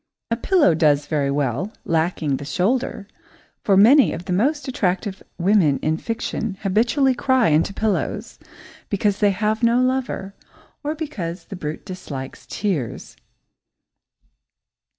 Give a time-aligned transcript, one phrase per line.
[0.31, 3.05] A pillow does very well, lacking the shoulder,
[3.63, 8.39] for many of the most attractive women in fiction habitually cry into pillows
[8.89, 10.33] because they have no lover,
[10.83, 13.15] or because the brute dislikes tears.